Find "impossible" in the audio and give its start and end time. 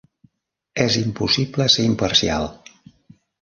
1.01-1.67